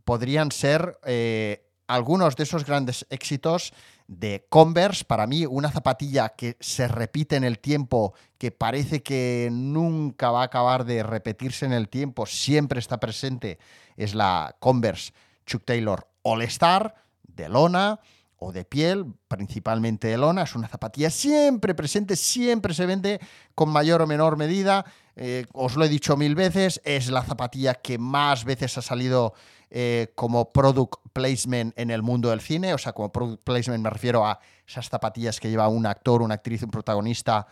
podrían 0.04 0.50
ser 0.50 0.98
eh, 1.04 1.64
algunos 1.86 2.36
de 2.36 2.42
esos 2.42 2.64
grandes 2.64 3.06
éxitos 3.10 3.72
de 4.18 4.46
Converse. 4.48 5.04
Para 5.04 5.26
mí, 5.26 5.46
una 5.46 5.70
zapatilla 5.70 6.30
que 6.30 6.56
se 6.60 6.88
repite 6.88 7.36
en 7.36 7.44
el 7.44 7.58
tiempo, 7.58 8.14
que 8.38 8.50
parece 8.50 9.02
que 9.02 9.48
nunca 9.50 10.30
va 10.30 10.42
a 10.42 10.46
acabar 10.46 10.84
de 10.84 11.02
repetirse 11.02 11.66
en 11.66 11.72
el 11.72 11.88
tiempo, 11.88 12.26
siempre 12.26 12.78
está 12.78 13.00
presente, 13.00 13.58
es 13.96 14.14
la 14.14 14.56
Converse 14.60 15.12
Chuck 15.46 15.64
Taylor 15.64 16.06
All 16.22 16.42
Star 16.42 16.94
de 17.22 17.48
lona 17.48 18.00
o 18.42 18.52
de 18.52 18.64
piel, 18.64 19.06
principalmente 19.28 20.08
de 20.08 20.18
lona. 20.18 20.42
Es 20.42 20.54
una 20.54 20.66
zapatilla 20.66 21.10
siempre 21.10 21.74
presente, 21.74 22.16
siempre 22.16 22.74
se 22.74 22.86
vende 22.86 23.20
con 23.54 23.68
mayor 23.68 24.02
o 24.02 24.06
menor 24.06 24.36
medida. 24.36 24.84
Eh, 25.14 25.46
os 25.52 25.76
lo 25.76 25.84
he 25.84 25.88
dicho 25.88 26.16
mil 26.16 26.34
veces, 26.34 26.80
es 26.84 27.08
la 27.08 27.22
zapatilla 27.22 27.74
que 27.74 27.98
más 27.98 28.44
veces 28.44 28.76
ha 28.78 28.82
salido 28.82 29.34
eh, 29.70 30.12
como 30.16 30.52
product 30.52 30.96
placement 31.12 31.78
en 31.78 31.90
el 31.90 32.02
mundo 32.02 32.30
del 32.30 32.40
cine. 32.40 32.74
O 32.74 32.78
sea, 32.78 32.92
como 32.92 33.12
product 33.12 33.44
placement 33.44 33.82
me 33.82 33.90
refiero 33.90 34.26
a 34.26 34.40
esas 34.66 34.88
zapatillas 34.88 35.38
que 35.38 35.48
lleva 35.48 35.68
un 35.68 35.86
actor, 35.86 36.20
una 36.20 36.34
actriz, 36.34 36.62
un 36.64 36.70
protagonista, 36.70 37.46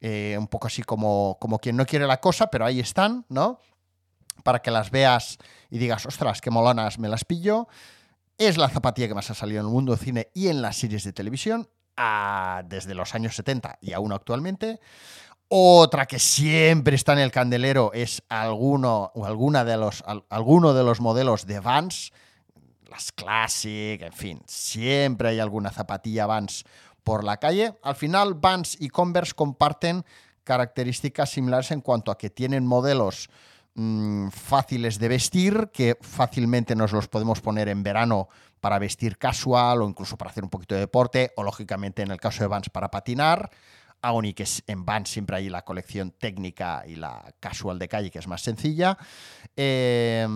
eh, 0.00 0.36
un 0.38 0.48
poco 0.48 0.66
así 0.66 0.82
como, 0.82 1.38
como 1.40 1.60
quien 1.60 1.76
no 1.76 1.86
quiere 1.86 2.06
la 2.06 2.20
cosa, 2.20 2.48
pero 2.48 2.64
ahí 2.64 2.80
están, 2.80 3.24
¿no? 3.28 3.60
Para 4.42 4.60
que 4.60 4.72
las 4.72 4.90
veas 4.90 5.38
y 5.70 5.78
digas, 5.78 6.04
ostras, 6.04 6.40
qué 6.40 6.50
molonas, 6.50 6.98
me 6.98 7.08
las 7.08 7.24
pillo. 7.24 7.68
Es 8.42 8.58
la 8.58 8.68
zapatilla 8.68 9.06
que 9.06 9.14
más 9.14 9.30
ha 9.30 9.34
salido 9.34 9.60
en 9.60 9.66
el 9.66 9.72
mundo 9.72 9.92
del 9.92 10.04
cine 10.04 10.28
y 10.34 10.48
en 10.48 10.62
las 10.62 10.74
series 10.76 11.04
de 11.04 11.12
televisión 11.12 11.68
desde 12.64 12.92
los 12.92 13.14
años 13.14 13.36
70 13.36 13.78
y 13.80 13.92
aún 13.92 14.10
actualmente. 14.10 14.80
Otra 15.46 16.06
que 16.06 16.18
siempre 16.18 16.96
está 16.96 17.12
en 17.12 17.20
el 17.20 17.30
candelero 17.30 17.92
es 17.94 18.24
alguno 18.28 19.12
o 19.14 19.26
alguna 19.26 19.64
de 19.64 19.76
los, 19.76 20.02
de 20.02 20.82
los 20.82 21.00
modelos 21.00 21.46
de 21.46 21.60
Vans, 21.60 22.12
las 22.90 23.12
Classic, 23.12 24.02
en 24.02 24.12
fin, 24.12 24.42
siempre 24.48 25.28
hay 25.28 25.38
alguna 25.38 25.70
zapatilla 25.70 26.26
Vans 26.26 26.64
por 27.04 27.22
la 27.22 27.36
calle. 27.36 27.78
Al 27.84 27.94
final, 27.94 28.34
Vans 28.34 28.76
y 28.80 28.88
Converse 28.88 29.34
comparten 29.34 30.04
características 30.42 31.30
similares 31.30 31.70
en 31.70 31.80
cuanto 31.80 32.10
a 32.10 32.18
que 32.18 32.28
tienen 32.28 32.66
modelos 32.66 33.30
mm, 33.74 34.28
fáciles 34.28 34.98
de 34.98 35.08
vestir, 35.08 35.70
que 35.72 35.96
fácilmente 36.00 36.74
nos 36.74 36.92
los 36.92 37.08
podemos 37.08 37.40
poner 37.40 37.68
en 37.68 37.82
verano 37.82 38.28
para 38.60 38.78
vestir 38.78 39.18
casual 39.18 39.82
o 39.82 39.88
incluso 39.88 40.16
para 40.16 40.30
hacer 40.30 40.44
un 40.44 40.50
poquito 40.50 40.74
de 40.74 40.82
deporte, 40.82 41.32
o 41.36 41.42
lógicamente 41.42 42.02
en 42.02 42.10
el 42.10 42.20
caso 42.20 42.44
de 42.44 42.48
Vans 42.48 42.70
para 42.70 42.90
patinar, 42.90 43.50
aún 44.00 44.24
y 44.24 44.34
que 44.34 44.46
en 44.66 44.84
Vans 44.84 45.10
siempre 45.10 45.36
hay 45.36 45.48
la 45.48 45.62
colección 45.62 46.10
técnica 46.12 46.84
y 46.86 46.96
la 46.96 47.34
casual 47.40 47.78
de 47.78 47.88
calle, 47.88 48.10
que 48.10 48.18
es 48.18 48.28
más 48.28 48.42
sencilla. 48.42 48.98
Eh, 49.56 50.26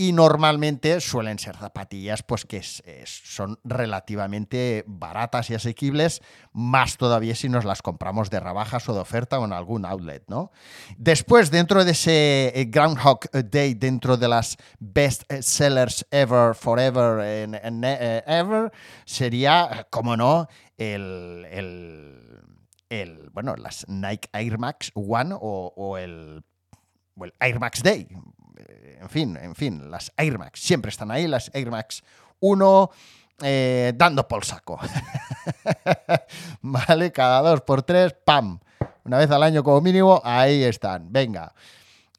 y 0.00 0.12
normalmente 0.12 1.00
suelen 1.00 1.40
ser 1.40 1.56
zapatillas 1.56 2.22
pues 2.22 2.44
que 2.44 2.62
son 3.04 3.58
relativamente 3.64 4.84
baratas 4.86 5.50
y 5.50 5.54
asequibles, 5.54 6.22
más 6.52 6.96
todavía 6.98 7.34
si 7.34 7.48
nos 7.48 7.64
las 7.64 7.82
compramos 7.82 8.30
de 8.30 8.38
rebajas 8.38 8.88
o 8.88 8.94
de 8.94 9.00
oferta 9.00 9.40
o 9.40 9.44
en 9.44 9.52
algún 9.52 9.84
outlet, 9.84 10.22
¿no? 10.28 10.52
Después, 10.98 11.50
dentro 11.50 11.84
de 11.84 11.90
ese 11.90 12.52
eh, 12.54 12.66
Groundhog 12.66 13.28
Day, 13.50 13.74
dentro 13.74 14.16
de 14.16 14.28
las 14.28 14.56
best 14.78 15.24
sellers 15.40 16.06
ever, 16.12 16.54
forever 16.54 17.50
and, 17.64 17.84
eh, 17.84 18.22
ever, 18.24 18.70
sería, 19.04 19.88
como 19.90 20.16
no, 20.16 20.46
el, 20.76 21.44
el- 21.50 22.38
el, 22.88 23.30
bueno, 23.32 23.56
las 23.56 23.84
Nike 23.88 24.28
Air 24.32 24.58
Max 24.58 24.92
One 24.94 25.34
o, 25.34 25.72
o 25.76 25.98
el, 25.98 26.44
o 27.16 27.24
el 27.24 27.34
Air 27.40 27.58
Max 27.58 27.82
Day. 27.82 28.06
En 29.00 29.08
fin, 29.08 29.38
en 29.40 29.54
fin, 29.54 29.90
las 29.90 30.12
Air 30.16 30.38
Max 30.38 30.60
siempre 30.60 30.88
están 30.90 31.10
ahí, 31.10 31.26
las 31.26 31.50
Air 31.54 31.70
Max 31.70 32.02
1 32.40 32.90
eh, 33.42 33.92
dando 33.94 34.26
por 34.26 34.44
saco. 34.44 34.78
vale, 36.62 37.12
cada 37.12 37.40
dos 37.42 37.60
por 37.62 37.82
tres, 37.82 38.14
¡pam! 38.24 38.58
Una 39.04 39.18
vez 39.18 39.30
al 39.30 39.42
año 39.42 39.62
como 39.62 39.80
mínimo, 39.80 40.20
ahí 40.24 40.64
están. 40.64 41.12
Venga. 41.12 41.54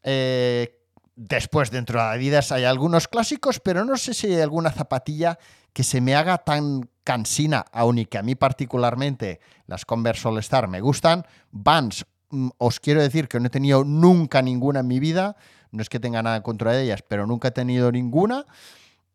Eh, 0.02 0.80
después, 1.16 1.72
dentro 1.72 2.00
de 2.02 2.08
Adidas 2.08 2.52
hay 2.52 2.64
algunos 2.64 3.08
clásicos, 3.08 3.60
pero 3.60 3.84
no 3.84 3.98
sé 3.98 4.14
si 4.14 4.28
hay 4.28 4.42
alguna 4.42 4.72
zapatilla 4.72 5.38
que 5.74 5.84
se 5.84 6.02
me 6.02 6.16
haga 6.16 6.40
tan 6.40 6.90
cansina, 7.04 7.66
aun 7.72 8.00
y 8.00 8.06
que 8.06 8.18
a 8.18 8.24
mí 8.24 8.36
particularmente 8.36 9.40
las 9.68 9.86
Converse 9.86 10.28
All 10.28 10.40
Star 10.40 10.68
me 10.68 10.82
gustan. 10.82 11.26
Vans, 11.52 12.06
mm, 12.30 12.50
os 12.58 12.80
quiero 12.80 13.02
decir 13.02 13.28
que 13.28 13.40
no 13.40 13.48
he 13.48 13.52
tenido 13.52 13.84
nunca 13.84 14.42
ninguna 14.42 14.80
en 14.80 14.88
mi 14.88 15.00
vida. 15.00 15.36
No 15.72 15.82
es 15.82 15.90
que 15.90 16.00
tenga 16.00 16.24
nada 16.24 16.42
contra 16.42 16.80
ellas, 16.80 17.04
pero 17.08 17.28
nunca 17.28 17.50
he 17.50 17.52
tenido 17.52 17.92
ninguna. 17.92 18.46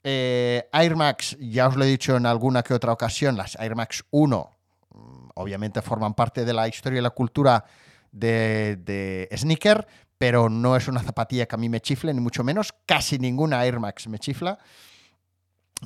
Eh, 0.03 0.69
Air 0.73 0.97
Max, 0.97 1.37
ya 1.41 1.67
os 1.67 1.77
lo 1.77 1.85
he 1.85 1.89
dicho 1.89 2.17
en 2.17 2.27
alguna 2.27 2.63
que 2.63 2.75
otra 2.75 2.93
ocasión, 2.93 3.37
las 3.37 3.57
Air 3.57 3.75
Max 3.75 4.05
1 4.11 4.51
mm, 4.91 5.29
obviamente 5.35 5.83
forman 5.83 6.15
parte 6.15 6.45
de 6.45 6.53
la 6.53 6.69
historia 6.69 6.99
y 6.99 7.03
la 7.03 7.11
cultura 7.11 7.65
de, 8.13 8.77
de 8.85 9.29
sneaker, 9.35 9.87
pero 10.19 10.49
no 10.49 10.77
es 10.77 10.89
una 10.89 11.03
zapatilla 11.03 11.47
que 11.47 11.55
a 11.55 11.59
mí 11.59 11.69
me 11.69 11.81
chifle, 11.81 12.13
ni 12.15 12.21
mucho 12.21 12.45
menos. 12.45 12.73
Casi 12.87 13.19
ninguna 13.19 13.65
Air 13.65 13.81
Max 13.81 14.07
me 14.07 14.19
chifla. 14.19 14.59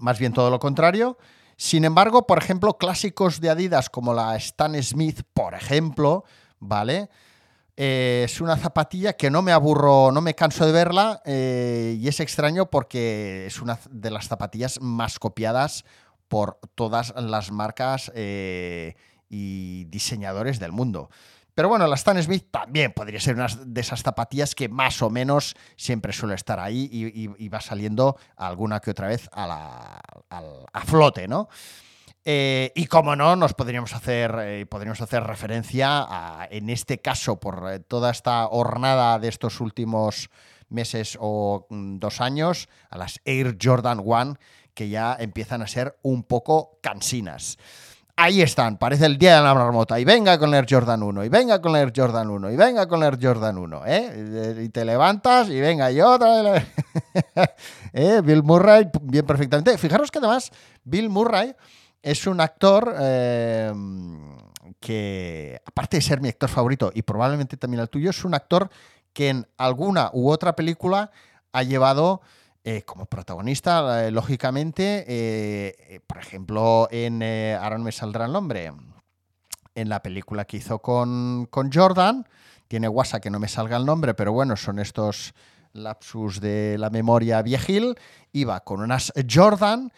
Más 0.01 0.19
bien 0.19 0.33
todo 0.33 0.51
lo 0.51 0.59
contrario. 0.59 1.17
Sin 1.57 1.85
embargo, 1.85 2.27
por 2.27 2.39
ejemplo, 2.39 2.79
clásicos 2.79 3.41
de 3.41 3.51
Adidas 3.51 3.91
como 3.91 4.15
la 4.15 4.37
Stan 4.37 4.81
Smith, 4.83 5.23
por 5.35 5.55
ejemplo, 5.55 6.25
¿vale? 6.61 7.09
Eh, 7.81 8.23
es 8.25 8.41
una 8.41 8.57
zapatilla 8.57 9.13
que 9.13 9.31
no 9.31 9.41
me 9.41 9.53
aburro, 9.53 10.11
no 10.11 10.21
me 10.21 10.35
canso 10.35 10.67
de 10.67 10.73
verla 10.73 11.23
eh, 11.25 11.97
y 12.01 12.09
es 12.09 12.19
extraño 12.19 12.69
porque 12.69 13.47
es 13.47 13.63
una 13.63 13.79
de 13.89 14.11
las 14.11 14.27
zapatillas 14.27 14.81
más 14.81 15.21
copiadas 15.21 15.85
por 16.27 16.59
todas 16.75 17.15
las 17.17 17.53
marcas 17.53 18.11
eh, 18.17 18.97
y 19.29 19.85
diseñadores 19.85 20.59
del 20.59 20.73
mundo. 20.73 21.09
Pero 21.55 21.69
bueno, 21.69 21.87
la 21.87 21.95
Stan 21.95 22.21
Smith 22.21 22.49
también 22.51 22.93
podría 22.93 23.21
ser 23.21 23.37
una 23.37 23.47
de 23.47 23.81
esas 23.81 24.03
zapatillas 24.03 24.57
que 24.57 24.69
más 24.69 25.01
o 25.01 25.09
menos 25.09 25.55
siempre 25.77 26.13
suele 26.13 26.35
estar 26.35 26.59
ahí 26.59 26.89
y, 26.93 27.49
va 27.49 27.61
saliendo 27.61 28.17
alguna 28.35 28.81
que 28.81 28.91
otra 28.91 29.07
vez 29.07 29.29
a, 29.31 29.47
la- 29.47 30.01
a 30.73 30.81
flote, 30.83 31.29
¿no? 31.29 31.49
Eh, 32.31 32.73
y 32.75 32.85
como 32.89 33.17
no, 33.17 33.37
nos 33.37 33.55
podríamos 33.55 33.95
hacer, 33.95 34.35
eh, 34.41 34.67
podríamos 34.67 35.01
hacer 35.01 35.23
referencia 35.23 36.05
a, 36.07 36.47
en 36.51 36.69
este 36.69 36.99
caso, 36.99 37.41
por 37.41 37.73
eh, 37.73 37.81
toda 37.81 38.11
esta 38.11 38.49
hornada 38.49 39.19
de 39.19 39.29
estos 39.29 39.63
últimos 39.63 40.29
meses 40.69 41.17
o 41.19 41.67
mm, 41.71 41.97
dos 41.99 42.21
años, 42.21 42.69
a 42.91 42.99
las 42.99 43.19
Air 43.25 43.57
Jordan 43.59 44.03
1, 44.05 44.37
que 44.75 44.91
ya 44.91 45.17
empiezan 45.19 45.63
a 45.63 45.67
ser 45.67 45.97
un 46.03 46.23
poco 46.23 46.79
cansinas. 46.83 47.57
Ahí 48.15 48.43
están, 48.43 48.77
parece 48.77 49.07
el 49.07 49.17
día 49.17 49.37
de 49.37 49.43
la 49.45 49.55
marmota. 49.55 49.99
Y 49.99 50.05
venga 50.05 50.39
con 50.39 50.51
la 50.51 50.59
Air 50.59 50.67
Jordan 50.69 51.03
1, 51.03 51.25
y 51.25 51.29
venga 51.31 51.63
con 51.63 51.73
la 51.73 51.79
Air 51.81 51.95
Jordan 51.97 52.29
1, 52.29 52.51
y 52.51 52.57
venga 52.57 52.87
con 52.87 53.01
la 53.01 53.07
Air 53.07 53.19
Jordan 53.23 53.57
1. 53.57 53.83
¿eh? 53.87 54.63
Y 54.65 54.69
te 54.69 54.85
levantas 54.85 55.49
y 55.49 55.59
venga, 55.63 55.91
y 55.91 56.03
otra 56.03 56.43
la- 56.43 56.63
¿Eh? 57.95 58.21
Bill 58.23 58.43
Murray, 58.43 58.87
bien 59.01 59.25
perfectamente. 59.25 59.79
Fijaros 59.79 60.11
que 60.11 60.19
además, 60.19 60.51
Bill 60.85 61.09
Murray 61.09 61.55
es 62.03 62.27
un 62.27 62.41
actor 62.41 62.95
eh, 62.99 63.73
que, 64.81 65.61
aparte 65.67 65.99
de 65.99 66.03
ser 66.03 66.21
mi 66.21 66.29
actor 66.29 66.49
favorito 66.49 66.91
y 66.95 67.03
probablemente 67.03 67.57
también 67.57 67.81
el 67.81 67.89
tuyo, 67.89 68.11
es 68.11 68.25
un 68.25 68.35
actor 68.35 68.71
que 69.13 69.31
en 69.31 69.47
alguna 69.57 70.11
u 70.13 70.31
otra 70.31 70.55
película 70.55 71.11
ha 71.53 71.63
llevado 71.63 72.21
eh, 72.65 72.83
como 72.83 73.07
protagonista, 73.07 74.07
eh, 74.07 74.11
lógicamente, 74.11 75.05
eh, 75.09 76.01
por 76.07 76.19
ejemplo, 76.19 76.89
en, 76.91 77.23
ahora 77.23 77.79
no 77.79 77.85
me 77.85 77.93
saldrá 77.93 78.27
el 78.27 78.33
nombre, 78.33 78.73
en 79.75 79.89
la 79.89 80.03
película 80.03 80.45
que 80.45 80.59
hizo 80.59 80.81
con, 80.81 81.47
con 81.47 81.73
Jordan, 81.73 82.27
tiene 82.67 82.89
guasa 82.89 83.21
que 83.21 83.31
no 83.31 83.39
me 83.39 83.49
salga 83.49 83.77
el 83.77 83.87
nombre, 83.87 84.13
pero 84.13 84.33
bueno, 84.33 84.57
son 84.57 84.81
estos 84.81 85.33
lapsus 85.73 86.41
de 86.41 86.77
la 86.79 86.91
memoria 86.91 87.41
viejil, 87.43 87.95
iba 88.33 88.61
con 88.61 88.83
unas 88.83 89.13
Jordan 89.31 89.91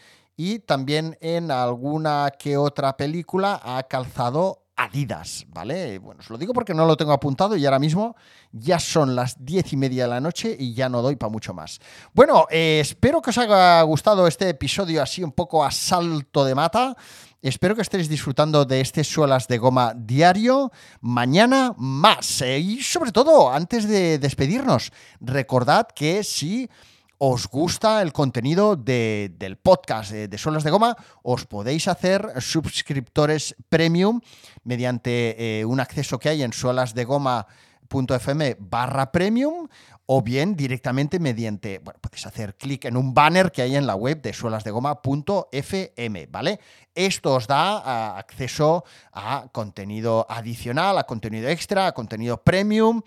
y 0.42 0.60
también 0.60 1.18
en 1.20 1.50
alguna 1.50 2.32
que 2.38 2.56
otra 2.56 2.96
película 2.96 3.60
ha 3.62 3.82
calzado 3.82 4.62
Adidas, 4.74 5.44
¿vale? 5.48 5.98
Bueno, 5.98 6.20
os 6.20 6.30
lo 6.30 6.38
digo 6.38 6.54
porque 6.54 6.72
no 6.72 6.86
lo 6.86 6.96
tengo 6.96 7.12
apuntado 7.12 7.54
y 7.54 7.66
ahora 7.66 7.78
mismo 7.78 8.16
ya 8.50 8.78
son 8.78 9.14
las 9.14 9.36
diez 9.44 9.74
y 9.74 9.76
media 9.76 10.04
de 10.04 10.08
la 10.08 10.20
noche 10.20 10.56
y 10.58 10.72
ya 10.72 10.88
no 10.88 11.02
doy 11.02 11.16
para 11.16 11.30
mucho 11.30 11.52
más. 11.52 11.78
Bueno, 12.14 12.46
eh, 12.48 12.78
espero 12.80 13.20
que 13.20 13.28
os 13.28 13.36
haya 13.36 13.82
gustado 13.82 14.26
este 14.26 14.48
episodio 14.48 15.02
así 15.02 15.22
un 15.22 15.32
poco 15.32 15.62
a 15.62 15.70
salto 15.70 16.46
de 16.46 16.54
mata. 16.54 16.96
Espero 17.42 17.76
que 17.76 17.82
estéis 17.82 18.08
disfrutando 18.08 18.64
de 18.64 18.80
este 18.80 19.04
suelas 19.04 19.46
de 19.46 19.58
goma 19.58 19.92
diario. 19.94 20.72
Mañana 21.02 21.74
más. 21.76 22.40
Eh, 22.40 22.60
y 22.60 22.82
sobre 22.82 23.12
todo, 23.12 23.52
antes 23.52 23.86
de 23.86 24.18
despedirnos, 24.18 24.92
recordad 25.20 25.88
que 25.94 26.24
si 26.24 26.70
os 27.22 27.48
gusta 27.48 28.00
el 28.00 28.14
contenido 28.14 28.76
de- 28.76 29.30
del 29.36 29.58
podcast 29.58 30.10
de, 30.10 30.26
de 30.26 30.38
de 30.38 30.70
Goma, 30.70 30.96
os 31.22 31.44
podéis 31.44 31.86
hacer 31.86 32.26
suscriptores 32.40 33.54
premium 33.68 34.22
mediante 34.64 35.60
eh, 35.60 35.66
un 35.66 35.80
acceso 35.80 36.18
que 36.18 36.30
hay 36.30 36.42
en 36.42 36.54
suelasdegoma.fm 36.54 38.56
barra 38.58 39.12
premium 39.12 39.68
o 40.06 40.22
bien 40.22 40.56
directamente 40.56 41.18
mediante, 41.20 41.78
bueno, 41.78 42.00
podéis 42.00 42.24
hacer 42.26 42.56
clic 42.56 42.86
en 42.86 42.96
un 42.96 43.12
banner 43.12 43.52
que 43.52 43.60
hay 43.62 43.76
en 43.76 43.86
la 43.86 43.94
web 43.96 44.22
de 44.22 44.32
suelasdegoma.fm, 44.32 46.26
¿vale? 46.30 46.58
Esto 46.94 47.34
os 47.34 47.46
da 47.46 47.82
ah, 47.84 48.18
acceso 48.18 48.84
a 49.12 49.46
contenido 49.52 50.26
adicional, 50.28 50.96
a 50.98 51.04
contenido 51.04 51.48
extra, 51.48 51.86
a 51.86 51.92
contenido 51.92 52.42
premium 52.42 53.02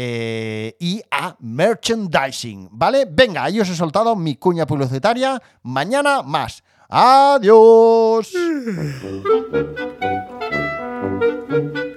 eh, 0.00 0.76
y 0.78 1.02
a 1.10 1.34
merchandising, 1.40 2.68
¿vale? 2.70 3.04
Venga, 3.10 3.42
ahí 3.42 3.58
os 3.58 3.68
he 3.68 3.74
soltado 3.74 4.14
mi 4.14 4.36
cuña 4.36 4.64
publicitaria. 4.64 5.42
Mañana 5.64 6.22
más. 6.22 6.62
Adiós. 6.88 8.32